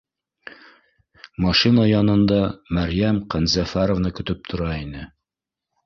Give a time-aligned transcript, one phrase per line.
[1.45, 2.41] Машина янында
[2.79, 5.11] Мәрйәм Ҡәнзәфәровна көтөп тора ине